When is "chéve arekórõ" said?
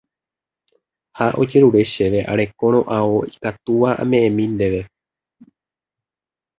1.91-2.81